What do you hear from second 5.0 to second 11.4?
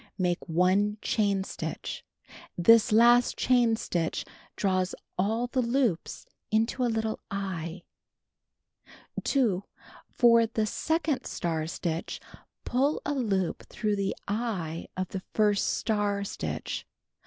all the loops into a little "eye." 2. For the second